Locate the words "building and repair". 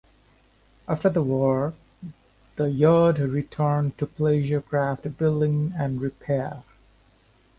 5.19-6.63